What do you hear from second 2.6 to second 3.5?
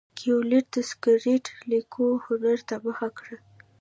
ته مخه کړه.